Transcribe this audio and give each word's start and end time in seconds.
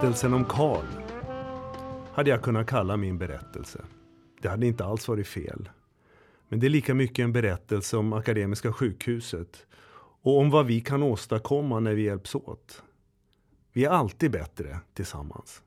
Berättelsen 0.00 0.34
om 0.34 0.44
Karl 0.44 0.84
hade 2.12 2.30
jag 2.30 2.42
kunnat 2.42 2.66
kalla 2.66 2.96
min 2.96 3.18
berättelse. 3.18 3.84
Det 4.42 4.48
hade 4.48 4.66
inte 4.66 4.84
alls 4.84 5.08
varit 5.08 5.26
fel. 5.26 5.68
Men 6.48 6.60
det 6.60 6.66
är 6.66 6.68
lika 6.68 6.94
mycket 6.94 7.24
en 7.24 7.32
berättelse 7.32 7.96
om 7.96 8.12
Akademiska 8.12 8.72
sjukhuset 8.72 9.66
och 10.22 10.38
om 10.38 10.50
vad 10.50 10.66
vi 10.66 10.80
kan 10.80 11.02
åstadkomma 11.02 11.80
när 11.80 11.94
vi 11.94 12.02
hjälps 12.02 12.34
åt. 12.34 12.82
Vi 13.72 13.84
är 13.84 13.90
alltid 13.90 14.30
bättre 14.30 14.78
tillsammans. 14.94 15.62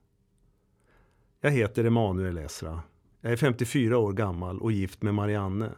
Jag 1.42 1.52
heter 1.52 1.84
Emanuel 1.84 2.38
Esra. 2.38 2.82
Jag 3.22 3.32
är 3.32 3.38
54 3.38 3.98
år 3.98 4.14
gammal 4.14 4.59
och 4.59 4.72
gift 4.72 5.02
med 5.02 5.14
Marianne. 5.14 5.72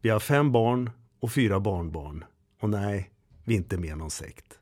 Vi 0.00 0.08
har 0.08 0.20
fem 0.20 0.52
barn 0.52 0.90
och 1.20 1.32
fyra 1.32 1.60
barnbarn. 1.60 2.24
Och 2.60 2.70
nej, 2.70 3.10
vi 3.44 3.54
är 3.54 3.58
inte 3.58 3.78
med 3.78 3.98
någon 3.98 4.10
sekt. 4.10 4.58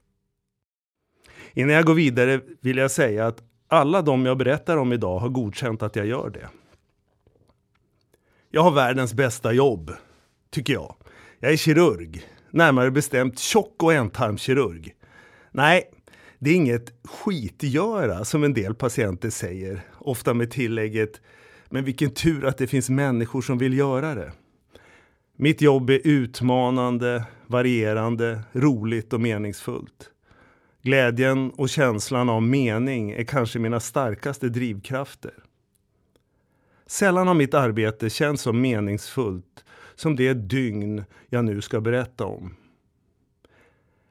Innan 1.54 1.74
jag 1.74 1.84
går 1.84 1.94
vidare 1.94 2.40
vill 2.60 2.76
jag 2.76 2.90
säga 2.90 3.26
att 3.26 3.42
alla 3.68 4.02
de 4.02 4.26
jag 4.26 4.38
berättar 4.38 4.76
om 4.76 4.92
idag 4.92 5.18
har 5.18 5.28
godkänt 5.28 5.82
att 5.82 5.96
jag 5.96 6.06
gör 6.06 6.30
det. 6.30 6.48
Jag 8.50 8.62
har 8.62 8.70
världens 8.70 9.14
bästa 9.14 9.52
jobb, 9.52 9.92
tycker 10.50 10.72
jag. 10.72 10.94
Jag 11.40 11.52
är 11.52 11.56
kirurg, 11.56 12.22
närmare 12.50 12.90
bestämt 12.90 13.38
tjock 13.38 13.82
och 13.82 13.92
ändtarmskirurg. 13.92 14.94
Nej, 15.50 15.82
det 16.38 16.50
är 16.50 16.54
inget 16.54 16.92
skitgöra 17.04 18.24
som 18.24 18.44
en 18.44 18.54
del 18.54 18.74
patienter 18.74 19.30
säger, 19.30 19.80
ofta 19.98 20.34
med 20.34 20.50
tillägget 20.50 21.20
men 21.68 21.84
vilken 21.84 22.10
tur 22.10 22.44
att 22.44 22.58
det 22.58 22.66
finns 22.66 22.90
människor 22.90 23.42
som 23.42 23.58
vill 23.58 23.78
göra 23.78 24.14
det. 24.14 24.32
Mitt 25.36 25.60
jobb 25.60 25.90
är 25.90 26.00
utmanande, 26.04 27.24
varierande, 27.46 28.40
roligt 28.52 29.12
och 29.12 29.20
meningsfullt. 29.20 30.10
Glädjen 30.82 31.50
och 31.50 31.68
känslan 31.68 32.28
av 32.28 32.42
mening 32.42 33.10
är 33.10 33.24
kanske 33.24 33.58
mina 33.58 33.80
starkaste 33.80 34.48
drivkrafter. 34.48 35.34
Sällan 36.86 37.26
har 37.26 37.34
mitt 37.34 37.54
arbete 37.54 38.10
känts 38.10 38.42
så 38.42 38.52
meningsfullt 38.52 39.64
som 39.94 40.16
det 40.16 40.34
dygn 40.34 41.04
jag 41.28 41.44
nu 41.44 41.60
ska 41.60 41.80
berätta 41.80 42.24
om. 42.24 42.54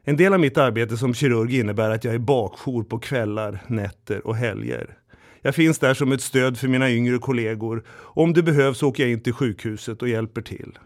En 0.04 0.18
del 0.18 0.34
av 0.34 0.40
mitt 0.40 0.58
arbete 0.58 0.98
som 0.98 1.14
kirurg 1.14 1.56
innebär 1.56 1.90
att 1.90 2.04
jag 2.04 2.14
är 2.14 2.20
bakjour 2.20 2.84
på 2.84 3.00
kvällar, 3.00 3.60
nätter 3.68 4.28
och 4.28 4.36
helger. 4.36 4.98
Jag 5.42 5.56
finns 5.56 5.80
där 5.80 5.94
som 5.94 6.12
ett 6.12 6.22
stöd 6.22 6.58
för 6.58 6.68
mina 6.68 6.92
yngre 6.92 7.18
kollegor. 7.18 7.84
Om 7.92 8.34
det 8.34 8.44
behövs 8.44 8.84
åker 8.84 9.04
jag 9.04 9.12
in 9.12 9.24
till 9.24 9.34
sjukhuset 9.34 10.02
och 10.02 10.10
hjälper 10.10 10.42
till. 10.42 10.80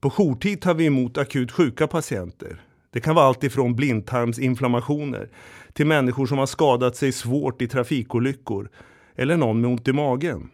På 0.00 0.10
jourtid 0.10 0.60
tar 0.60 0.74
vi 0.74 0.86
emot 0.86 1.18
akut 1.18 1.52
sjuka 1.52 1.86
patienter. 1.86 2.60
Det 2.92 3.00
kan 3.00 3.14
vara 3.14 3.26
allt 3.26 3.44
ifrån 3.44 3.74
blindtarmsinflammationer 3.74 5.30
till 5.72 5.86
människor 5.86 6.26
som 6.26 6.38
har 6.38 6.46
skadat 6.46 6.96
sig 6.96 7.12
svårt 7.12 7.62
i 7.62 7.68
trafikolyckor 7.68 8.70
eller 9.16 9.36
någon 9.36 9.60
med 9.60 9.70
ont 9.70 9.88
i 9.88 9.92
magen. 9.92 10.50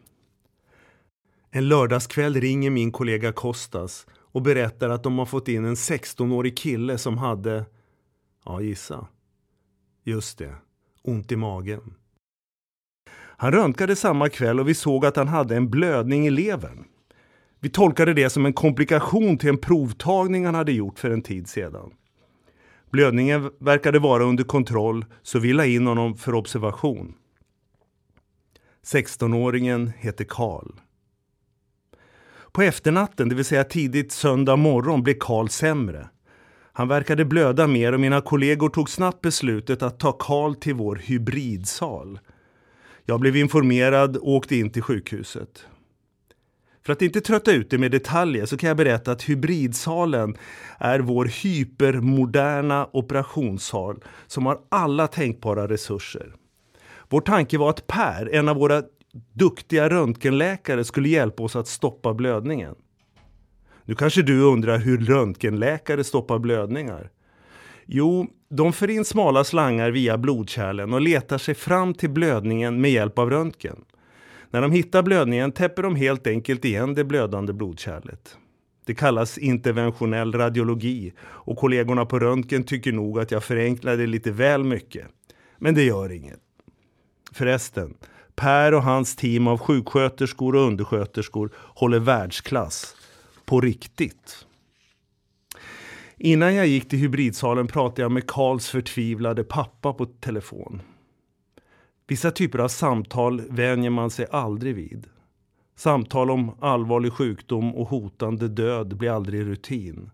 En 1.50 1.68
lördagskväll 1.68 2.34
ringer 2.40 2.70
min 2.70 2.92
kollega 2.92 3.32
Kostas 3.32 4.06
och 4.12 4.42
berättar 4.42 4.88
att 4.88 5.02
de 5.02 5.18
har 5.18 5.26
fått 5.26 5.48
in 5.48 5.64
en 5.64 5.74
16-årig 5.74 6.56
kille 6.56 6.98
som 6.98 7.18
hade, 7.18 7.64
ja 8.44 8.60
gissa, 8.60 9.06
just 10.04 10.38
det, 10.38 10.54
ont 11.02 11.32
i 11.32 11.36
magen. 11.36 11.94
Han 13.40 13.52
röntgade 13.52 13.96
samma 13.96 14.28
kväll 14.28 14.60
och 14.60 14.68
vi 14.68 14.74
såg 14.74 15.06
att 15.06 15.16
han 15.16 15.28
hade 15.28 15.56
en 15.56 15.70
blödning 15.70 16.26
i 16.26 16.30
levern. 16.30 16.84
Vi 17.60 17.70
tolkade 17.70 18.14
det 18.14 18.30
som 18.30 18.46
en 18.46 18.52
komplikation 18.52 19.38
till 19.38 19.48
en 19.48 19.58
provtagning 19.58 20.44
han 20.44 20.54
hade 20.54 20.72
gjort 20.72 20.98
för 20.98 21.10
en 21.10 21.22
tid 21.22 21.48
sedan. 21.48 21.90
Blödningen 22.90 23.50
verkade 23.58 23.98
vara 23.98 24.24
under 24.24 24.44
kontroll 24.44 25.04
så 25.22 25.38
vi 25.38 25.52
la 25.52 25.66
in 25.66 25.86
honom 25.86 26.16
för 26.16 26.34
observation. 26.34 27.14
16-åringen 28.84 29.92
heter 29.98 30.24
Karl. 30.24 30.72
På 32.52 32.62
efternatten, 32.62 33.28
det 33.28 33.34
vill 33.34 33.44
säga 33.44 33.64
tidigt 33.64 34.12
söndag 34.12 34.56
morgon, 34.56 35.02
blev 35.02 35.14
Karl 35.20 35.48
sämre. 35.48 36.08
Han 36.72 36.88
verkade 36.88 37.24
blöda 37.24 37.66
mer 37.66 37.92
och 37.92 38.00
mina 38.00 38.20
kollegor 38.20 38.68
tog 38.68 38.90
snabbt 38.90 39.20
beslutet 39.20 39.82
att 39.82 40.00
ta 40.00 40.12
Karl 40.12 40.54
till 40.54 40.74
vår 40.74 40.96
hybridsal. 40.96 42.18
Jag 43.04 43.20
blev 43.20 43.36
informerad 43.36 44.16
och 44.16 44.28
åkte 44.28 44.56
in 44.56 44.70
till 44.70 44.82
sjukhuset. 44.82 45.66
För 46.82 46.92
att 46.92 47.02
inte 47.02 47.20
trötta 47.20 47.52
ut 47.52 47.70
dig 47.70 47.78
med 47.78 47.90
detaljer 47.90 48.46
så 48.46 48.56
kan 48.56 48.68
jag 48.68 48.76
berätta 48.76 49.12
att 49.12 49.22
hybridsalen 49.22 50.36
är 50.78 51.00
vår 51.00 51.24
hypermoderna 51.24 52.88
operationssal 52.92 54.04
som 54.26 54.46
har 54.46 54.58
alla 54.68 55.06
tänkbara 55.06 55.68
resurser. 55.68 56.34
Vår 57.08 57.20
tanke 57.20 57.58
var 57.58 57.70
att 57.70 57.86
Per, 57.86 58.34
en 58.34 58.48
av 58.48 58.56
våra 58.56 58.82
duktiga 59.32 59.90
röntgenläkare, 59.90 60.84
skulle 60.84 61.08
hjälpa 61.08 61.42
oss 61.42 61.56
att 61.56 61.68
stoppa 61.68 62.14
blödningen. 62.14 62.74
Nu 63.84 63.94
kanske 63.94 64.22
du 64.22 64.40
undrar 64.42 64.78
hur 64.78 64.98
röntgenläkare 64.98 66.04
stoppar 66.04 66.38
blödningar? 66.38 67.10
Jo, 67.86 68.26
de 68.50 68.72
för 68.72 68.90
in 68.90 69.04
smala 69.04 69.44
slangar 69.44 69.90
via 69.90 70.18
blodkärlen 70.18 70.92
och 70.92 71.00
letar 71.00 71.38
sig 71.38 71.54
fram 71.54 71.94
till 71.94 72.10
blödningen 72.10 72.80
med 72.80 72.90
hjälp 72.90 73.18
av 73.18 73.30
röntgen. 73.30 73.84
När 74.50 74.62
de 74.62 74.72
hittar 74.72 75.02
blödningen 75.02 75.52
täpper 75.52 75.82
de 75.82 75.96
helt 75.96 76.26
enkelt 76.26 76.64
igen 76.64 76.94
det 76.94 77.04
blödande 77.04 77.52
blodkärlet. 77.52 78.36
Det 78.86 78.94
kallas 78.94 79.38
interventionell 79.38 80.32
radiologi 80.32 81.12
och 81.20 81.56
kollegorna 81.58 82.06
på 82.06 82.18
röntgen 82.18 82.64
tycker 82.64 82.92
nog 82.92 83.20
att 83.20 83.30
jag 83.30 83.44
förenklade 83.44 84.06
lite 84.06 84.30
väl 84.30 84.64
mycket. 84.64 85.06
Men 85.58 85.74
det 85.74 85.82
gör 85.82 86.12
inget. 86.12 86.40
Förresten, 87.32 87.94
Per 88.34 88.74
och 88.74 88.82
hans 88.82 89.16
team 89.16 89.46
av 89.46 89.58
sjuksköterskor 89.58 90.54
och 90.54 90.62
undersköterskor 90.62 91.50
håller 91.56 91.98
världsklass. 91.98 92.94
På 93.44 93.60
riktigt. 93.60 94.46
Innan 96.16 96.54
jag 96.54 96.66
gick 96.66 96.88
till 96.88 96.98
hybridsalen 96.98 97.66
pratade 97.66 98.02
jag 98.02 98.12
med 98.12 98.26
Karls 98.26 98.68
förtvivlade 98.68 99.44
pappa 99.44 99.92
på 99.92 100.06
telefon. 100.06 100.82
Vissa 102.08 102.30
typer 102.30 102.58
av 102.58 102.68
samtal 102.68 103.40
vänjer 103.50 103.90
man 103.90 104.10
sig 104.10 104.26
aldrig 104.30 104.74
vid. 104.74 105.06
Samtal 105.76 106.30
om 106.30 106.50
allvarlig 106.60 107.12
sjukdom 107.12 107.74
och 107.74 107.88
hotande 107.88 108.48
död 108.48 108.96
blir 108.96 109.10
aldrig 109.10 109.46
rutin. 109.46 110.10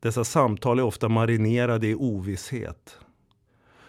Dessa 0.00 0.24
samtal 0.24 0.78
är 0.78 0.82
ofta 0.82 1.08
marinerade 1.08 1.86
i 1.86 1.94
ovisshet. 1.94 2.98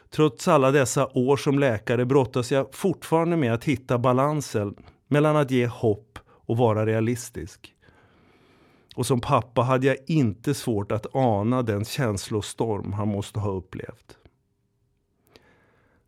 Trots 0.10 0.48
alla 0.48 0.72
dessa 0.72 1.08
år 1.18 1.38
som 1.38 1.60
läkare 1.60 2.06
brottas 2.06 2.52
jag 2.52 2.76
fortfarande 2.76 3.38
med 3.38 3.54
att 3.54 3.64
hitta 3.64 3.98
balansen 3.98 4.76
mellan 5.08 5.36
att 5.36 5.52
ge 5.52 5.68
hopp 5.68 6.20
och 6.28 6.58
vara 6.58 6.86
realistisk. 6.86 7.74
Och 8.96 9.06
som 9.06 9.22
pappa 9.22 9.62
hade 9.62 9.88
jag 9.88 9.98
inte 10.08 10.54
svårt 10.54 10.92
att 10.92 11.16
ana 11.16 11.62
den 11.62 11.86
känslostorm 11.86 12.94
han 12.94 13.08
måste 13.08 13.40
ha 13.40 13.52
upplevt. 13.52 14.18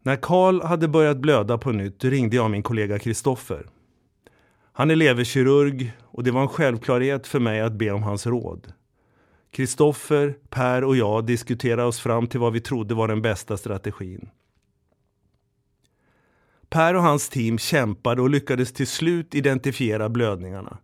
När 0.06 0.16
Karl 0.16 0.62
hade 0.62 0.88
börjat 0.88 1.18
blöda 1.18 1.58
på 1.58 1.72
nytt 1.72 2.04
ringde 2.04 2.36
jag 2.36 2.52
min 2.52 2.64
kollega 2.64 3.00
Kristoffer. 3.00 3.66
Han 4.74 4.92
är 4.92 4.96
leverkirurg 4.96 5.94
och 6.02 6.24
det 6.24 6.32
var 6.32 6.42
en 6.42 6.48
självklarhet 6.48 7.28
för 7.28 7.40
mig 7.40 7.62
att 7.62 7.74
be 7.74 7.92
om 7.92 8.04
hans 8.04 8.28
råd. 8.28 8.74
Kristoffer, 9.52 10.36
Per 10.50 10.84
och 10.84 10.96
jag 10.96 11.26
diskuterade 11.26 11.84
oss 11.84 12.00
fram 12.00 12.28
till 12.28 12.40
vad 12.40 12.54
vi 12.54 12.62
trodde 12.62 12.94
var 12.94 13.08
den 13.08 13.22
bästa 13.22 13.58
strategin. 13.58 14.30
Per 16.70 16.94
och 16.94 17.04
hans 17.04 17.30
team 17.30 17.58
kämpade 17.58 18.22
och 18.22 18.30
lyckades 18.30 18.74
till 18.74 18.88
slut 18.88 19.36
identifiera 19.36 20.10
blödningarna. 20.10 20.78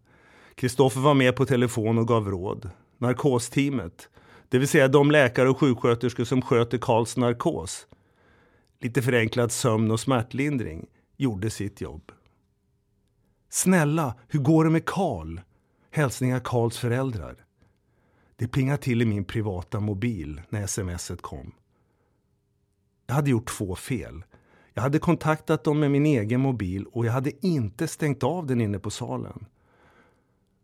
Kristoffer 0.55 1.01
var 1.01 1.13
med 1.13 1.35
på 1.35 1.45
telefon 1.45 1.97
och 1.97 2.07
gav 2.07 2.29
råd. 2.29 2.69
Narkosteamet, 2.97 4.09
det 4.49 4.59
vill 4.59 4.67
säga 4.67 4.87
de 4.87 5.11
läkare 5.11 5.49
och 5.49 5.59
sjuksköterskor 5.59 6.23
som 6.23 6.41
sköter 6.41 6.77
Karls 6.77 7.17
narkos, 7.17 7.87
lite 8.81 9.01
förenklad 9.01 9.51
sömn 9.51 9.91
och 9.91 9.99
smärtlindring, 9.99 10.85
gjorde 11.17 11.49
sitt 11.49 11.81
jobb. 11.81 12.11
Snälla, 13.49 14.15
hur 14.27 14.39
går 14.39 14.63
det 14.63 14.69
med 14.69 14.85
Karl? 14.85 15.39
Hälsningar 15.91 16.39
Karls 16.39 16.77
föräldrar. 16.77 17.45
Det 18.35 18.47
plingade 18.47 18.77
till 18.77 19.01
i 19.01 19.05
min 19.05 19.25
privata 19.25 19.79
mobil 19.79 20.41
när 20.49 20.67
smset 20.67 21.21
kom. 21.21 21.51
Jag 23.07 23.15
hade 23.15 23.29
gjort 23.29 23.57
två 23.57 23.75
fel. 23.75 24.23
Jag 24.73 24.81
hade 24.81 24.99
kontaktat 24.99 25.63
dem 25.63 25.79
med 25.79 25.91
min 25.91 26.05
egen 26.05 26.41
mobil 26.41 26.85
och 26.85 27.05
jag 27.05 27.11
hade 27.11 27.45
inte 27.45 27.87
stängt 27.87 28.23
av 28.23 28.45
den 28.45 28.61
inne 28.61 28.79
på 28.79 28.89
salen. 28.89 29.45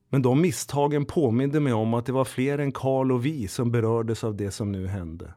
Men 0.10 0.22
de 0.22 0.42
misstagen 0.42 1.06
påminde 1.06 1.60
mig 1.60 1.74
om 1.74 1.94
att 1.94 2.06
det 2.06 2.12
var 2.12 2.26
fler 2.26 2.58
än 2.58 2.72
Karl 2.72 3.12
och 3.12 3.26
vi 3.26 3.48
som 3.48 3.72
berördes 3.72 4.24
av 4.24 4.36
det 4.36 4.52
som 4.52 4.72
nu 4.72 4.88
hände. 4.88 5.34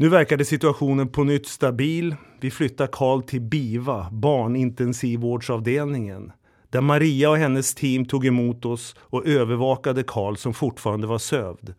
Nu 0.00 0.08
verkade 0.08 0.44
situationen 0.44 1.08
på 1.08 1.24
nytt 1.24 1.46
stabil. 1.46 2.16
Vi 2.40 2.50
flyttar 2.50 2.86
Karl 2.86 3.22
till 3.22 3.40
BIVA, 3.40 4.08
barnintensivvårdsavdelningen. 4.12 6.32
Där 6.70 6.80
Maria 6.80 7.30
och 7.30 7.36
hennes 7.36 7.74
team 7.74 8.04
tog 8.04 8.26
emot 8.26 8.64
oss 8.64 8.96
och 9.00 9.26
övervakade 9.26 10.02
Karl 10.02 10.36
som 10.36 10.54
fortfarande 10.54 11.06
var 11.06 11.18
sövd. 11.18 11.74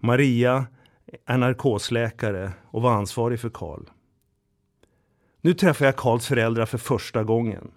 Maria 0.00 0.66
är 1.26 1.38
narkosläkare 1.38 2.52
och 2.64 2.82
var 2.82 2.92
ansvarig 2.92 3.40
för 3.40 3.50
Karl. 3.50 3.82
Nu 5.40 5.54
träffar 5.54 5.84
jag 5.84 5.96
Karls 5.96 6.26
föräldrar 6.26 6.66
för 6.66 6.78
första 6.78 7.24
gången. 7.24 7.70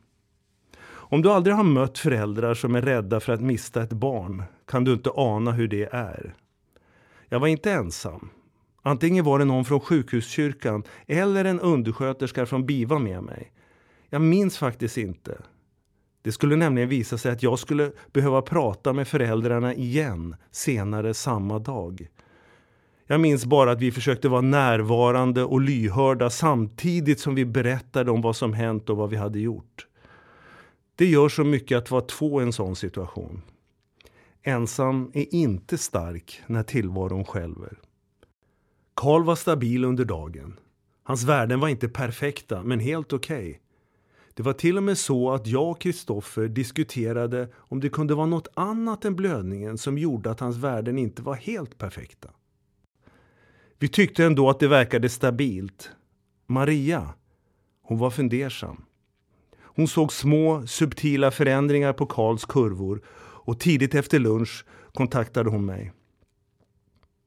Om 0.83 1.21
du 1.21 1.31
aldrig 1.31 1.55
har 1.55 1.63
mött 1.63 1.97
föräldrar 1.97 2.53
som 2.53 2.75
är 2.75 2.81
rädda 2.81 3.19
för 3.19 3.33
att 3.33 3.41
mista 3.41 3.83
ett 3.83 3.93
barn 3.93 4.43
kan 4.67 4.83
du 4.83 4.93
inte 4.93 5.09
ana 5.15 5.51
hur 5.51 5.67
det 5.67 5.89
är. 5.91 6.35
Jag 7.29 7.39
var 7.39 7.47
inte 7.47 7.71
ensam. 7.71 8.29
Antingen 8.81 9.25
var 9.25 9.39
det 9.39 9.45
någon 9.45 9.65
från 9.65 9.79
sjukhuskyrkan 9.79 10.83
eller 11.07 11.45
en 11.45 11.59
undersköterska 11.59 12.45
från 12.45 12.65
BIVA 12.65 12.99
med 12.99 13.23
mig. 13.23 13.51
Jag 14.09 14.21
minns 14.21 14.57
faktiskt 14.57 14.97
inte. 14.97 15.41
Det 16.21 16.31
skulle 16.31 16.55
nämligen 16.55 16.89
visa 16.89 17.17
sig 17.17 17.31
att 17.31 17.43
jag 17.43 17.59
skulle 17.59 17.91
behöva 18.13 18.41
prata 18.41 18.93
med 18.93 19.07
föräldrarna 19.07 19.73
igen 19.73 20.35
senare 20.51 21.13
samma 21.13 21.59
dag. 21.59 22.07
Jag 23.07 23.19
minns 23.19 23.45
bara 23.45 23.71
att 23.71 23.81
vi 23.81 23.91
försökte 23.91 24.29
vara 24.29 24.41
närvarande 24.41 25.43
och 25.43 25.61
lyhörda 25.61 26.29
samtidigt 26.29 27.19
som 27.19 27.35
vi 27.35 27.45
berättade 27.45 28.11
om 28.11 28.21
vad 28.21 28.35
som 28.35 28.53
hänt 28.53 28.89
och 28.89 28.97
vad 28.97 29.09
vi 29.09 29.15
hade 29.15 29.39
gjort. 29.39 29.87
Det 30.95 31.05
gör 31.05 31.29
så 31.29 31.43
mycket 31.43 31.77
att 31.77 31.91
vara 31.91 32.01
två 32.01 32.41
i 32.41 32.43
en 32.43 32.53
sån 32.53 32.75
situation. 32.75 33.41
Ensam 34.43 35.11
är 35.13 35.35
inte 35.35 35.77
stark 35.77 36.41
när 36.47 36.63
tillvaron 36.63 37.25
skälver. 37.25 37.77
Karl 38.93 39.23
var 39.23 39.35
stabil 39.35 39.85
under 39.85 40.05
dagen. 40.05 40.59
Hans 41.03 41.23
värden 41.23 41.59
var 41.59 41.67
inte 41.67 41.89
perfekta, 41.89 42.63
men 42.63 42.79
helt 42.79 43.13
okej. 43.13 43.49
Okay. 43.49 43.59
Det 44.33 44.43
var 44.43 44.53
till 44.53 44.77
och 44.77 44.83
med 44.83 44.97
så 44.97 45.31
att 45.31 45.47
jag 45.47 45.71
och 45.71 45.81
Kristoffer 45.81 46.47
diskuterade 46.47 47.49
om 47.55 47.79
det 47.79 47.89
kunde 47.89 48.15
vara 48.15 48.25
något 48.25 48.47
annat 48.53 49.05
än 49.05 49.15
blödningen 49.15 49.77
som 49.77 49.97
gjorde 49.97 50.31
att 50.31 50.39
hans 50.39 50.57
värden 50.57 50.97
inte 50.97 51.21
var 51.21 51.35
helt 51.35 51.77
perfekta. 51.77 52.29
Vi 53.79 53.87
tyckte 53.87 54.25
ändå 54.25 54.49
att 54.49 54.59
det 54.59 54.67
verkade 54.67 55.09
stabilt. 55.09 55.89
Maria, 56.47 57.13
hon 57.81 57.97
var 57.97 58.09
fundersam. 58.09 58.85
Hon 59.61 59.87
såg 59.87 60.13
små, 60.13 60.67
subtila 60.67 61.31
förändringar 61.31 61.93
på 61.93 62.05
Karls 62.05 62.45
kurvor 62.45 63.01
och 63.43 63.59
tidigt 63.59 63.95
efter 63.95 64.19
lunch 64.19 64.65
kontaktade 64.93 65.49
hon 65.49 65.65
mig. 65.65 65.91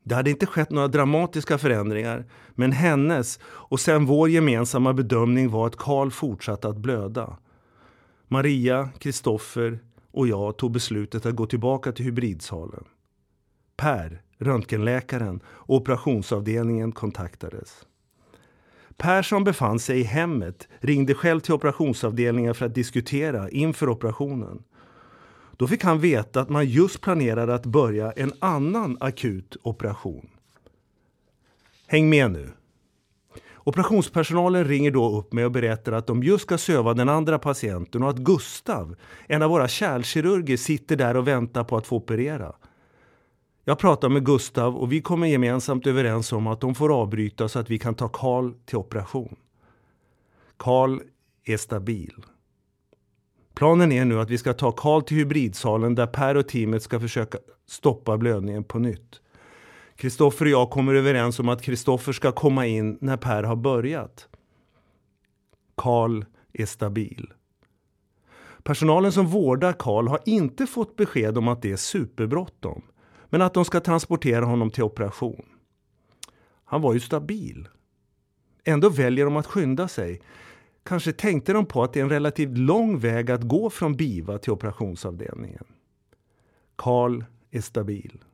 Det 0.07 0.15
hade 0.15 0.31
inte 0.31 0.47
skett 0.47 0.71
några 0.71 0.89
dramatiska 0.89 1.59
förändringar, 1.59 2.25
men 2.55 2.73
hennes 2.73 3.39
och 3.45 3.81
sen 3.81 4.07
vår 4.07 4.29
gemensamma 4.29 4.93
bedömning 4.93 5.51
var 5.51 5.67
att 5.67 5.77
Karl 5.77 6.11
fortsatte 6.11 6.69
att 6.69 6.77
blöda. 6.77 7.37
Maria, 8.29 8.89
Kristoffer 8.99 9.79
och 10.13 10.29
jag 10.29 10.57
tog 10.57 10.73
beslutet 10.73 11.27
att 11.27 11.35
gå 11.35 11.47
tillbaka 11.47 11.93
till 11.93 12.05
hybridsalen. 12.05 12.85
Per, 13.77 14.23
röntgenläkaren 14.39 15.41
och 15.47 15.77
operationsavdelningen 15.77 16.93
kontaktades. 16.93 17.87
Per 18.97 19.23
som 19.23 19.45
befann 19.45 19.79
sig 19.79 20.01
i 20.01 20.03
hemmet 20.03 20.69
ringde 20.81 21.15
själv 21.15 21.41
till 21.41 21.55
operationsavdelningen 21.55 22.55
för 22.55 22.67
att 22.67 22.75
diskutera 22.75 23.51
inför 23.51 23.89
operationen. 23.89 24.63
Då 25.57 25.67
fick 25.67 25.85
han 25.85 26.01
veta 26.01 26.41
att 26.41 26.49
man 26.49 26.67
just 26.67 27.01
planerade 27.01 27.55
att 27.55 27.67
börja 27.67 28.13
en 28.13 28.33
annan 28.39 28.97
akut 29.01 29.57
operation. 29.63 30.29
Häng 31.87 32.11
med 32.11 32.31
nu. 32.31 32.51
Operationspersonalen 33.67 34.65
ringer 34.65 34.91
då 34.91 35.19
upp 35.19 35.33
mig 35.33 35.45
och 35.45 35.51
berättar 35.51 35.93
att 35.93 36.07
de 36.07 36.23
just 36.23 36.43
ska 36.43 36.59
söva 36.59 36.95
den 36.95 37.09
andra 37.09 37.39
patienten 37.39 38.03
och 38.03 38.11
att 38.11 38.19
Gustav, 38.19 38.97
en 39.29 39.43
av 39.43 39.51
våra 39.51 39.69
kärlkirurger, 39.69 40.57
sitter 40.57 40.97
där 40.97 41.17
och 41.17 41.29
väntar 41.29 41.65
på 41.65 41.77
att 41.77 41.87
få 41.87 41.97
operera. 41.97 42.53
Jag 43.65 43.79
pratar 43.79 44.09
med 44.09 44.27
Gustav 44.27 44.77
och 44.77 44.93
vi 44.93 45.01
kommer 45.01 45.27
gemensamt 45.27 45.87
överens 45.87 46.33
om 46.33 46.47
att 46.47 46.61
de 46.61 46.75
får 46.75 47.01
avbryta 47.01 47.49
så 47.49 47.59
att 47.59 47.71
vi 47.71 47.79
kan 47.79 47.95
ta 47.95 48.09
Karl 48.09 48.53
till 48.65 48.77
operation. 48.77 49.37
Karl 50.57 51.01
är 51.45 51.57
stabil. 51.57 52.15
Planen 53.55 53.93
är 53.93 54.05
nu 54.05 54.21
att 54.21 54.31
vi 54.31 54.39
ska 54.39 54.53
ta 54.53 54.73
Karl 54.73 55.03
till 55.03 55.17
hybridsalen 55.17 55.95
där 55.95 56.07
Per 56.07 56.37
och 56.37 56.49
teamet 56.49 56.83
ska 56.83 57.01
försöka 57.01 57.39
stoppa 57.67 58.19
blödningen 58.19 58.65
på 58.65 58.79
nytt. 58.79 59.21
Kristoffer 59.97 60.45
och 60.45 60.51
jag 60.51 60.71
kommer 60.71 60.95
överens 60.95 61.39
om 61.39 61.49
att 61.49 61.63
Kristoffer 61.63 62.13
ska 62.13 62.33
komma 62.33 62.67
in 62.67 62.99
när 63.01 63.17
Per 63.17 63.43
har 63.43 63.57
börjat. 63.57 64.29
Karl 65.75 66.25
är 66.53 66.67
stabil. 66.67 67.33
Personalen 68.63 69.13
som 69.13 69.27
vårdar 69.27 69.73
Karl 69.73 70.09
har 70.09 70.21
inte 70.27 70.67
fått 70.67 70.97
besked 70.97 71.39
om 71.39 71.49
att 71.49 71.63
det 71.63 71.73
är 71.73 71.77
superbråttom 71.77 72.83
men 73.29 73.43
att 73.43 73.55
de 73.55 73.65
ska 73.65 73.81
transportera 73.81 74.45
honom 74.45 74.71
till 74.71 74.83
operation. 74.83 75.47
Han 76.65 76.81
var 76.81 76.95
ju 76.95 77.01
stabil. 77.01 77.69
Ändå 78.65 78.89
väljer 78.89 79.25
de 79.25 79.37
att 79.37 79.47
skynda 79.47 79.89
sig. 79.89 80.21
Kanske 80.85 81.13
tänkte 81.13 81.53
de 81.53 81.67
på 81.67 81.83
att 81.83 81.93
det 81.93 82.01
är 82.01 82.05
en 82.05 82.11
relativt 82.11 82.59
lång 82.59 82.99
väg 82.99 83.31
att 83.31 83.43
gå 83.43 83.71
från 83.71 83.97
BIVA 83.97 84.39
till 84.39 84.53
operationsavdelningen. 84.53 85.65
Karl 86.77 87.25
är 87.51 87.61
stabil. 87.61 88.25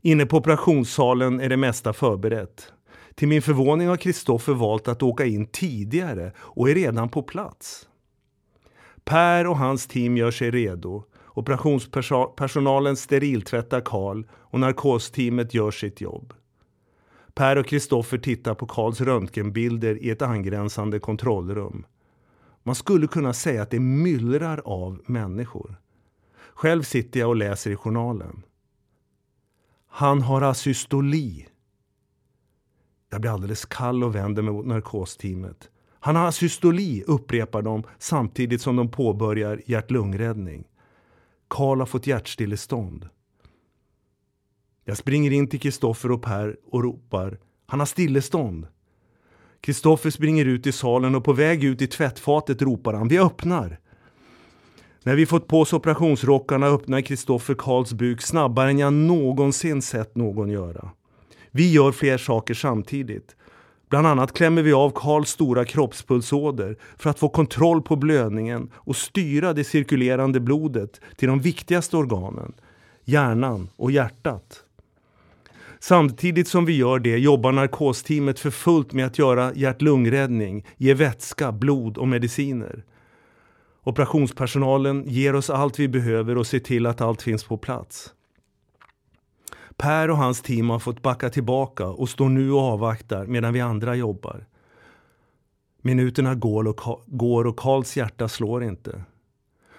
Inne 0.00 0.26
på 0.26 0.36
operationssalen 0.36 1.40
är 1.40 1.48
det 1.48 1.56
mesta 1.56 1.92
förberett. 1.92 2.72
Till 3.14 3.28
min 3.28 3.42
förvåning 3.42 3.88
har 3.88 3.96
Kristoffer 3.96 4.54
valt 4.54 4.88
att 4.88 5.02
åka 5.02 5.24
in 5.24 5.46
tidigare 5.46 6.32
och 6.38 6.70
är 6.70 6.74
redan 6.74 7.08
på 7.08 7.22
plats. 7.22 7.88
Per 9.04 9.46
och 9.46 9.58
hans 9.58 9.86
team 9.86 10.16
gör 10.16 10.30
sig 10.30 10.50
redo 10.50 11.04
Operationspersonalen 11.34 12.96
steriltvättar 12.96 13.80
Karl 13.80 14.24
och 14.32 14.60
narkosteamet 14.60 15.54
gör 15.54 15.70
sitt 15.70 16.00
jobb. 16.00 16.34
Per 17.34 17.58
och 17.58 17.66
Kristoffer 17.66 18.18
tittar 18.18 18.54
på 18.54 18.66
Karls 18.66 19.00
röntgenbilder 19.00 20.02
i 20.02 20.10
ett 20.10 20.22
angränsande 20.22 20.98
kontrollrum. 20.98 21.86
Man 22.62 22.74
skulle 22.74 23.06
kunna 23.06 23.32
säga 23.32 23.62
att 23.62 23.70
det 23.70 23.80
myllrar 23.80 24.62
av 24.64 25.02
människor. 25.06 25.76
Själv 26.54 26.82
sitter 26.82 27.20
jag 27.20 27.28
och 27.28 27.36
läser 27.36 27.70
i 27.70 27.76
journalen. 27.76 28.42
Han 29.86 30.22
har 30.22 30.42
asystoli. 30.42 31.48
Jag 33.10 33.20
blir 33.20 33.30
alldeles 33.30 33.64
kall 33.64 34.04
och 34.04 34.14
vänder 34.14 34.42
mig 34.42 34.52
mot 34.52 34.66
narkosteamet. 34.66 35.70
Han 36.00 36.16
har 36.16 36.26
asystoli, 36.26 37.04
upprepar 37.06 37.62
de 37.62 37.82
samtidigt 37.98 38.62
som 38.62 38.76
de 38.76 38.90
påbörjar 38.90 39.62
hjärt-lungräddning. 39.66 40.64
Karl 41.48 41.78
har 41.78 41.86
fått 41.86 42.06
hjärtstillestånd. 42.06 43.08
Jag 44.84 44.96
springer 44.96 45.30
in 45.30 45.48
till 45.48 45.60
Kristoffer 45.60 46.10
och 46.10 46.22
Per 46.22 46.56
och 46.70 46.82
ropar 46.82 47.38
Han 47.66 47.78
har 47.78 47.86
stillestånd. 47.86 48.66
Kristoffer 49.60 50.10
springer 50.10 50.44
ut 50.44 50.66
i 50.66 50.72
salen 50.72 51.14
och 51.14 51.24
på 51.24 51.32
väg 51.32 51.64
ut 51.64 51.82
i 51.82 51.86
tvättfatet 51.86 52.62
ropar 52.62 52.92
han 52.92 53.08
Vi 53.08 53.18
öppnar. 53.18 53.78
När 55.02 55.14
vi 55.14 55.26
fått 55.26 55.48
på 55.48 55.60
oss 55.60 55.72
operationsrockarna 55.72 56.66
öppnar 56.66 57.00
Kristoffer 57.00 57.54
Karls 57.54 57.92
buk 57.92 58.22
snabbare 58.22 58.70
än 58.70 58.78
jag 58.78 58.92
någonsin 58.92 59.82
sett 59.82 60.16
någon 60.16 60.50
göra. 60.50 60.90
Vi 61.50 61.72
gör 61.72 61.92
fler 61.92 62.18
saker 62.18 62.54
samtidigt. 62.54 63.36
Bland 63.90 64.06
annat 64.06 64.32
klämmer 64.32 64.62
vi 64.62 64.72
av 64.72 64.90
Karls 64.94 65.28
stora 65.28 65.64
kroppspulsåder 65.64 66.76
för 66.96 67.10
att 67.10 67.18
få 67.18 67.28
kontroll 67.28 67.82
på 67.82 67.96
blödningen 67.96 68.70
och 68.74 68.96
styra 68.96 69.52
det 69.52 69.64
cirkulerande 69.64 70.40
blodet 70.40 71.00
till 71.16 71.28
de 71.28 71.40
viktigaste 71.40 71.96
organen, 71.96 72.52
hjärnan 73.04 73.68
och 73.76 73.90
hjärtat. 73.90 74.64
Samtidigt 75.82 76.48
som 76.48 76.64
vi 76.64 76.76
gör 76.76 76.98
det 76.98 77.18
jobbar 77.18 77.52
narkosteamet 77.52 78.38
för 78.38 78.50
fullt 78.50 78.92
med 78.92 79.06
att 79.06 79.18
göra 79.18 79.54
hjärt-lungräddning, 79.54 80.66
ge 80.76 80.94
vätska, 80.94 81.52
blod 81.52 81.98
och 81.98 82.08
mediciner. 82.08 82.84
Operationspersonalen 83.82 85.04
ger 85.08 85.34
oss 85.34 85.50
allt 85.50 85.78
vi 85.78 85.88
behöver 85.88 86.38
och 86.38 86.46
ser 86.46 86.58
till 86.58 86.86
att 86.86 87.00
allt 87.00 87.22
finns 87.22 87.44
på 87.44 87.56
plats. 87.56 88.14
Per 89.76 90.10
och 90.10 90.16
hans 90.16 90.42
team 90.42 90.70
har 90.70 90.78
fått 90.78 91.02
backa 91.02 91.30
tillbaka 91.30 91.86
och 91.86 92.08
står 92.08 92.28
nu 92.28 92.52
och 92.52 92.60
avvaktar 92.60 93.26
medan 93.26 93.52
vi 93.52 93.60
andra 93.60 93.94
jobbar. 93.94 94.46
Minuterna 95.80 96.34
går 96.34 96.68
och, 96.68 97.02
går 97.06 97.46
och 97.46 97.58
Karls 97.58 97.96
hjärta 97.96 98.28
slår 98.28 98.64
inte. 98.64 99.04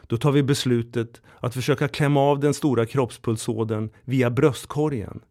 Då 0.08 0.18
tar 0.18 0.32
vi 0.32 0.44
beslutet 0.44 1.22
att 1.40 1.54
försöka 1.54 1.88
klämma 1.88 2.22
av 2.22 2.40
den 2.40 2.54
stora 2.54 2.86
kroppspulsådern 2.86 3.90
via 4.04 4.30
bröstkorgen. 4.30 5.22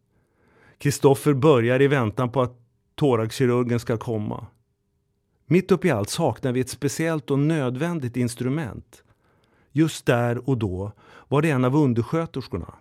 Kristoffer 0.77 1.33
börjar 1.33 1.81
i 1.81 1.87
väntan 1.87 2.31
på 2.31 2.41
att 2.41 2.59
thoraxkirurgen 2.95 3.79
ska 3.79 3.97
komma. 3.97 4.47
Mitt 5.45 5.71
uppe 5.71 5.87
i 5.87 5.91
allt 5.91 6.09
saknar 6.09 6.51
vi 6.51 6.59
ett 6.59 6.69
speciellt 6.69 7.31
och 7.31 7.39
nödvändigt 7.39 8.17
instrument. 8.17 9.03
Just 9.71 10.05
där 10.05 10.49
och 10.49 10.57
då 10.57 10.91
var 11.27 11.41
det 11.41 11.49
en 11.49 11.65
av 11.65 11.75
undersköterskorna, 11.75 12.73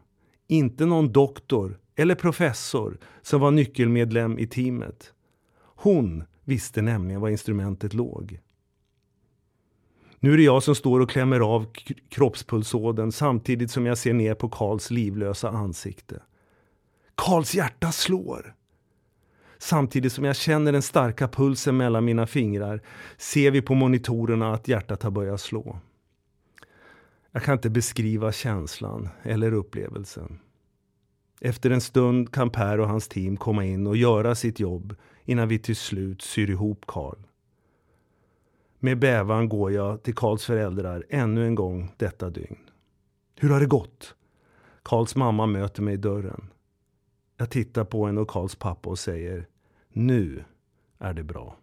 inte 0.47 0.87
någon 0.87 1.13
doktor 1.13 1.79
eller 1.97 2.15
professor 2.15 2.99
som 3.23 3.41
var 3.41 3.51
nyckelmedlem 3.51 4.39
i 4.39 4.47
teamet. 4.47 5.13
Hon 5.59 6.25
visste 6.45 6.83
nämligen 6.83 7.21
var 7.21 7.29
instrumentet 7.29 7.95
låg. 7.95 8.41
Nu 10.21 10.33
är 10.33 10.37
det 10.37 10.43
jag 10.43 10.63
som 10.63 10.75
står 10.75 11.01
och 11.01 11.11
klämmer 11.11 11.41
av 11.41 11.67
kroppspulsådern 12.09 13.13
samtidigt 13.13 13.71
som 13.71 13.87
jag 13.87 13.99
ser 13.99 14.13
ner 14.13 14.35
på 14.35 14.49
Karls 14.49 14.91
livlösa 14.91 15.49
ansikte. 15.49 16.23
Karls 17.15 17.55
hjärta 17.55 17.93
slår. 17.93 18.55
Samtidigt 19.59 20.13
som 20.13 20.25
jag 20.25 20.37
känner 20.37 20.73
den 20.73 20.83
starka 20.83 21.29
pulsen 21.29 21.77
mellan 21.77 22.05
mina 22.05 22.27
fingrar 22.27 22.83
ser 23.17 23.51
vi 23.51 23.63
på 23.63 23.75
monitorerna 23.75 24.55
att 24.55 24.69
hjärtat 24.69 25.03
har 25.03 25.11
börjat 25.11 25.41
slå. 25.41 25.79
Jag 27.33 27.43
kan 27.43 27.53
inte 27.55 27.71
beskriva 27.71 28.33
känslan 28.33 29.09
eller 29.23 29.53
upplevelsen. 29.53 30.39
Efter 31.41 31.71
en 31.71 31.81
stund 31.81 32.33
kan 32.33 32.51
Per 32.51 32.81
och 32.81 32.89
hans 32.89 33.09
team 33.09 33.37
komma 33.37 33.65
in 33.65 33.87
och 33.87 33.97
göra 33.97 34.35
sitt 34.35 34.61
jobb 34.61 34.97
innan 35.25 35.49
vi 35.49 35.59
till 35.59 35.77
slut 35.77 36.23
syr 36.23 36.51
ihop 36.51 36.85
Karl. 36.87 37.19
Med 38.79 38.99
bävan 38.99 39.49
går 39.49 39.73
jag 39.73 40.03
till 40.03 40.15
Karls 40.15 40.45
föräldrar 40.45 41.05
ännu 41.09 41.47
en 41.47 41.55
gång 41.55 41.93
detta 41.97 42.31
dygn. 42.31 42.59
Hur 43.37 43.51
har 43.51 43.61
det 43.61 43.67
gått? 43.67 44.15
Karls 44.83 45.17
mamma 45.17 45.47
möter 45.47 45.83
mig 45.83 45.95
i 45.95 45.97
dörren. 45.97 46.51
Jag 47.43 47.51
tittar 47.51 47.85
på 47.85 48.07
henne 48.07 48.21
och 48.21 48.29
Karls 48.29 48.55
pappa 48.55 48.91
och 48.91 48.99
säger 48.99 49.47
Nu 49.93 50.45
är 50.99 51.15
det 51.15 51.23
bra. 51.23 51.57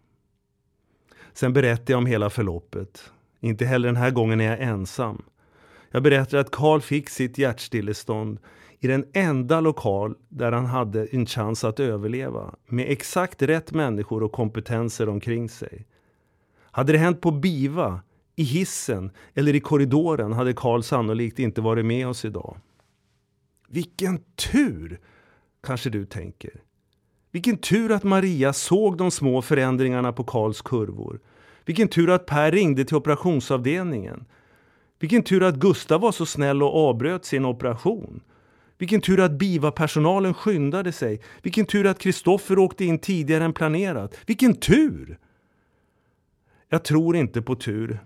Sen 1.32 1.52
berättar 1.52 1.94
jag 1.94 1.98
om 1.98 2.06
hela 2.06 2.30
förloppet. 2.30 3.12
Inte 3.40 3.64
heller 3.64 3.88
den 3.88 3.96
här 3.96 4.10
gången 4.10 4.40
är 4.40 4.44
jag 4.44 4.60
ensam. 4.60 5.22
Jag 5.90 6.02
berättar 6.02 6.38
att 6.38 6.50
Karl 6.50 6.80
fick 6.80 7.08
sitt 7.08 7.38
hjärtstillestånd 7.38 8.38
i 8.78 8.86
den 8.86 9.04
enda 9.12 9.60
lokal 9.60 10.14
där 10.28 10.52
han 10.52 10.66
hade 10.66 11.06
en 11.06 11.26
chans 11.26 11.64
att 11.64 11.80
överleva 11.80 12.54
med 12.66 12.86
exakt 12.88 13.42
rätt 13.42 13.72
människor 13.72 14.22
och 14.22 14.32
kompetenser 14.32 15.08
omkring 15.08 15.48
sig. 15.48 15.86
Hade 16.60 16.92
det 16.92 16.98
hänt 16.98 17.20
på 17.20 17.30
BIVA, 17.30 18.00
i 18.36 18.42
hissen 18.42 19.10
eller 19.34 19.54
i 19.54 19.60
korridoren 19.60 20.32
hade 20.32 20.52
Karl 20.52 20.82
sannolikt 20.82 21.38
inte 21.38 21.60
varit 21.60 21.84
med 21.84 22.08
oss 22.08 22.24
idag. 22.24 22.56
Vilken 23.68 24.20
tur, 24.52 25.00
kanske 25.62 25.90
du 25.90 26.06
tänker. 26.06 26.50
Vilken 27.30 27.56
tur 27.56 27.92
att 27.92 28.04
Maria 28.04 28.52
såg 28.52 28.96
de 28.96 29.10
små 29.10 29.42
förändringarna 29.42 30.12
på 30.12 30.24
Karls 30.24 30.62
kurvor. 30.62 31.20
Vilken 31.64 31.88
tur 31.88 32.10
att 32.10 32.26
Per 32.26 32.52
ringde 32.52 32.84
till 32.84 32.96
operationsavdelningen. 32.96 34.24
Vilken 34.98 35.22
tur 35.22 35.42
att 35.42 35.56
Gustav 35.56 36.00
var 36.00 36.12
så 36.12 36.26
snäll 36.26 36.62
och 36.62 36.88
avbröt 36.88 37.24
sin 37.24 37.44
operation. 37.44 38.20
Vilken 38.78 39.00
tur 39.00 39.20
att 39.20 39.32
BIVA-personalen 39.32 40.34
skyndade 40.34 40.92
sig. 40.92 41.20
Vilken 41.42 41.66
tur 41.66 41.86
att 41.86 41.98
Kristoffer 41.98 42.58
åkte 42.58 42.84
in 42.84 42.98
tidigare 42.98 43.44
än 43.44 43.52
planerat. 43.52 44.16
Vilken 44.26 44.54
tur! 44.54 45.18
Jag 46.68 46.84
tror 46.84 47.16
inte 47.16 47.42
på 47.42 47.54
tur. 47.54 48.00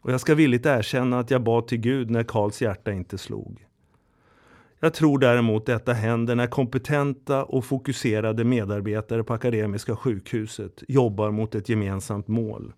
Och 0.00 0.12
jag 0.12 0.20
ska 0.20 0.34
villigt 0.34 0.66
erkänna 0.66 1.18
att 1.18 1.30
jag 1.30 1.42
bad 1.42 1.66
till 1.66 1.78
Gud 1.78 2.10
när 2.10 2.22
Karls 2.22 2.62
hjärta 2.62 2.92
inte 2.92 3.18
slog. 3.18 3.64
Jag 4.84 4.94
tror 4.94 5.18
däremot 5.18 5.66
detta 5.66 5.92
händer 5.92 6.34
när 6.34 6.46
kompetenta 6.46 7.44
och 7.44 7.64
fokuserade 7.64 8.44
medarbetare 8.44 9.24
på 9.24 9.34
Akademiska 9.34 9.96
sjukhuset 9.96 10.82
jobbar 10.88 11.30
mot 11.30 11.54
ett 11.54 11.68
gemensamt 11.68 12.28
mål. 12.28 12.72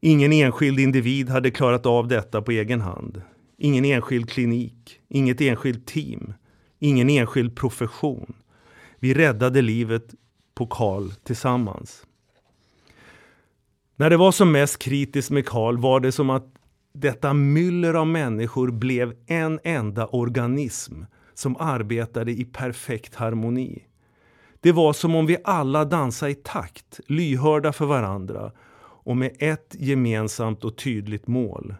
Ingen 0.00 0.32
enskild 0.32 0.80
individ 0.80 1.28
hade 1.28 1.50
klarat 1.50 1.86
av 1.86 2.08
detta 2.08 2.42
på 2.42 2.50
egen 2.50 2.80
hand. 2.80 3.22
Ingen 3.58 3.84
enskild 3.84 4.30
klinik, 4.30 5.00
inget 5.08 5.40
enskilt 5.40 5.86
team, 5.86 6.32
ingen 6.78 7.10
enskild 7.10 7.56
profession. 7.56 8.34
Vi 8.98 9.14
räddade 9.14 9.62
livet 9.62 10.14
på 10.54 10.66
Karl 10.66 11.10
tillsammans. 11.24 12.06
När 13.96 14.10
det 14.10 14.16
var 14.16 14.32
som 14.32 14.52
mest 14.52 14.78
kritiskt 14.78 15.30
med 15.30 15.46
Karl 15.46 15.78
var 15.78 16.00
det 16.00 16.12
som 16.12 16.30
att 16.30 16.55
detta 17.00 17.34
myller 17.34 17.94
av 17.94 18.06
människor 18.06 18.70
blev 18.70 19.14
en 19.26 19.60
enda 19.64 20.06
organism 20.06 21.02
som 21.34 21.56
arbetade 21.56 22.32
i 22.32 22.44
perfekt 22.44 23.14
harmoni. 23.14 23.82
Det 24.60 24.72
var 24.72 24.92
som 24.92 25.14
om 25.14 25.26
vi 25.26 25.36
alla 25.44 25.84
dansade 25.84 26.32
i 26.32 26.34
takt, 26.34 27.00
lyhörda 27.06 27.72
för 27.72 27.86
varandra 27.86 28.52
och 28.78 29.16
med 29.16 29.36
ett 29.38 29.76
gemensamt 29.78 30.64
och 30.64 30.76
tydligt 30.76 31.26
mål. 31.26 31.74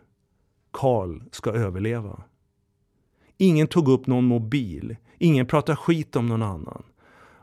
Karl 0.71 1.23
ska 1.31 1.51
överleva. 1.51 2.23
Ingen 3.39 3.67
tog 3.67 3.89
upp 3.89 4.07
någon 4.07 4.25
mobil, 4.25 4.97
ingen 5.19 5.47
pratade 5.47 5.77
skit 5.77 6.17
om 6.17 6.27
någon 6.27 6.43
annan. 6.43 6.83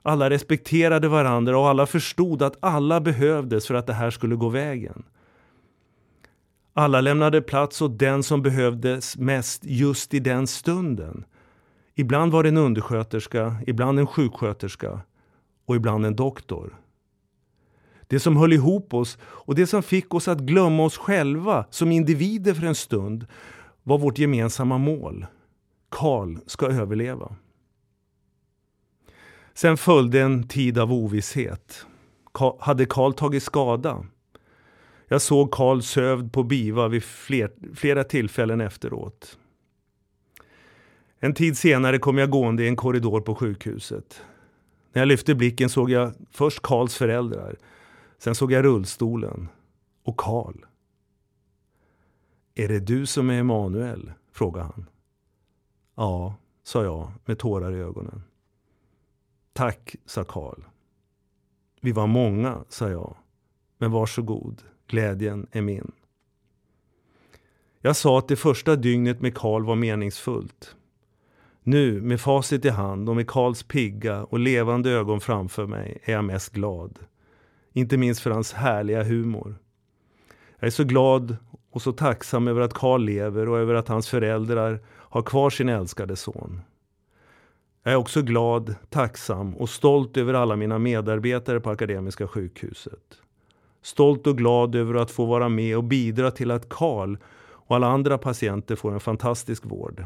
Alla 0.01 0.29
respekterade 0.29 1.07
varandra 1.07 1.59
och 1.59 1.69
alla 1.69 1.85
förstod 1.85 2.41
att 2.41 2.57
alla 2.59 3.01
behövdes 3.01 3.67
för 3.67 3.73
att 3.73 3.87
det 3.87 3.93
här 3.93 4.11
skulle 4.11 4.35
gå 4.35 4.49
vägen. 4.49 5.03
Alla 6.73 7.01
lämnade 7.01 7.41
plats 7.41 7.81
åt 7.81 7.99
den 7.99 8.23
som 8.23 8.41
behövdes 8.41 9.17
mest 9.17 9.65
just 9.65 10.13
i 10.13 10.19
den 10.19 10.47
stunden. 10.47 11.25
Ibland 11.95 12.31
var 12.31 12.43
det 12.43 12.49
en 12.49 12.57
undersköterska, 12.57 13.55
ibland 13.67 13.99
en 13.99 14.07
sjuksköterska 14.07 15.01
och 15.65 15.75
ibland 15.75 16.05
en 16.05 16.15
doktor. 16.15 16.79
Det 18.07 18.19
som 18.19 18.37
höll 18.37 18.53
ihop 18.53 18.93
oss 18.93 19.17
och 19.23 19.55
det 19.55 19.67
som 19.67 19.83
fick 19.83 20.13
oss 20.13 20.27
att 20.27 20.39
glömma 20.39 20.83
oss 20.83 20.97
själva 20.97 21.65
som 21.69 21.91
individer 21.91 22.53
för 22.53 22.65
en 22.65 22.75
stund 22.75 23.27
var 23.83 23.97
vårt 23.97 24.19
gemensamma 24.19 24.77
mål. 24.77 25.25
Karl 25.89 26.37
ska 26.45 26.67
överleva. 26.67 27.35
Sen 29.53 29.77
följde 29.77 30.21
en 30.21 30.47
tid 30.47 30.77
av 30.77 30.93
ovisshet. 30.93 31.85
Hade 32.59 32.85
Karl 32.85 33.13
tagit 33.13 33.43
skada? 33.43 34.05
Jag 35.07 35.21
såg 35.21 35.51
Karl 35.51 35.81
sövd 35.81 36.33
på 36.33 36.43
Biva 36.43 36.87
vid 36.87 37.03
fler, 37.03 37.51
flera 37.75 38.03
tillfällen 38.03 38.61
efteråt. 38.61 39.37
En 41.19 41.33
tid 41.33 41.57
senare 41.57 41.99
kom 41.99 42.17
jag 42.17 42.29
gående 42.29 42.63
i 42.63 42.67
en 42.67 42.75
korridor 42.75 43.21
på 43.21 43.35
sjukhuset. 43.35 44.21
När 44.93 45.01
jag 45.01 45.07
lyfte 45.07 45.35
blicken 45.35 45.69
såg 45.69 45.89
jag 45.89 46.13
först 46.31 46.61
Karls 46.61 46.95
föräldrar. 46.95 47.55
Sen 48.17 48.35
såg 48.35 48.51
jag 48.51 48.65
rullstolen. 48.65 49.47
Och 50.03 50.17
Karl. 50.17 50.55
Är 52.55 52.67
det 52.67 52.79
du 52.79 53.05
som 53.05 53.29
är 53.29 53.39
Emanuel? 53.39 54.11
frågade 54.31 54.65
han. 54.65 54.89
Ja, 55.95 56.35
sa 56.63 56.83
jag 56.83 57.11
med 57.25 57.39
tårar 57.39 57.75
i 57.75 57.79
ögonen. 57.79 58.23
Tack, 59.53 59.95
sa 60.05 60.23
Karl. 60.23 60.63
Vi 61.81 61.91
var 61.91 62.07
många, 62.07 62.63
sa 62.69 62.89
jag. 62.89 63.15
Men 63.77 63.91
varsågod, 63.91 64.63
glädjen 64.87 65.47
är 65.51 65.61
min. 65.61 65.91
Jag 67.81 67.95
sa 67.95 68.19
att 68.19 68.27
det 68.27 68.35
första 68.35 68.75
dygnet 68.75 69.21
med 69.21 69.35
Karl 69.35 69.65
var 69.65 69.75
meningsfullt. 69.75 70.75
Nu, 71.63 72.01
med 72.01 72.21
facit 72.21 72.65
i 72.65 72.69
hand 72.69 73.09
och 73.09 73.15
med 73.15 73.27
Karls 73.27 73.63
pigga 73.63 74.23
och 74.23 74.39
levande 74.39 74.91
ögon 74.91 75.21
framför 75.21 75.65
mig, 75.65 75.97
är 76.03 76.13
jag 76.13 76.25
mest 76.25 76.53
glad. 76.53 76.99
Inte 77.73 77.97
minst 77.97 78.21
för 78.21 78.31
hans 78.31 78.53
härliga 78.53 79.03
humor. 79.03 79.55
Jag 80.59 80.67
är 80.67 80.71
så 80.71 80.83
glad 80.83 81.37
och 81.71 81.81
så 81.81 81.91
tacksam 81.91 82.47
över 82.47 82.61
att 82.61 82.73
Karl 82.73 83.01
lever 83.01 83.49
och 83.49 83.57
över 83.59 83.73
att 83.73 83.87
hans 83.87 84.09
föräldrar 84.09 84.79
har 84.89 85.21
kvar 85.21 85.49
sin 85.49 85.69
älskade 85.69 86.15
son. 86.15 86.61
Jag 87.83 87.93
är 87.93 87.97
också 87.97 88.21
glad, 88.21 88.75
tacksam 88.89 89.55
och 89.55 89.69
stolt 89.69 90.17
över 90.17 90.33
alla 90.33 90.55
mina 90.55 90.79
medarbetare 90.79 91.59
på 91.59 91.69
Akademiska 91.69 92.27
sjukhuset. 92.27 93.22
Stolt 93.83 94.27
och 94.27 94.37
glad 94.37 94.75
över 94.75 94.93
att 94.93 95.11
få 95.11 95.25
vara 95.25 95.49
med 95.49 95.77
och 95.77 95.83
bidra 95.83 96.31
till 96.31 96.51
att 96.51 96.69
Karl 96.69 97.17
och 97.43 97.75
alla 97.75 97.87
andra 97.87 98.17
patienter 98.17 98.75
får 98.75 98.93
en 98.93 98.99
fantastisk 98.99 99.65
vård. 99.65 100.05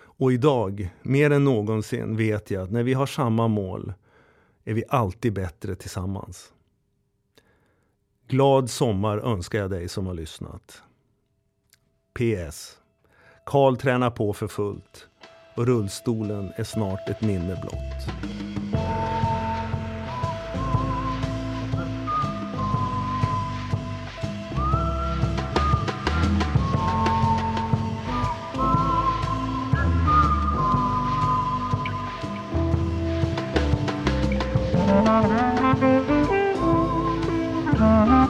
Och 0.00 0.32
idag, 0.32 0.90
mer 1.02 1.30
än 1.30 1.44
någonsin, 1.44 2.16
vet 2.16 2.50
jag 2.50 2.62
att 2.62 2.70
när 2.70 2.82
vi 2.82 2.94
har 2.94 3.06
samma 3.06 3.48
mål 3.48 3.92
är 4.64 4.74
vi 4.74 4.84
alltid 4.88 5.32
bättre 5.32 5.74
tillsammans. 5.74 6.52
Glad 8.28 8.70
sommar 8.70 9.18
önskar 9.18 9.58
jag 9.58 9.70
dig 9.70 9.88
som 9.88 10.06
har 10.06 10.14
lyssnat. 10.14 10.82
PS. 12.12 12.78
Karl 13.46 13.76
tränar 13.76 14.10
på 14.10 14.32
för 14.32 14.48
fullt 14.48 15.08
och 15.56 15.66
rullstolen 15.66 16.52
är 16.56 16.64
snart 16.64 17.08
ett 17.08 17.20
minne 17.20 17.58
blott. 17.62 18.49
Thank 34.90 35.30
you. 37.82 38.29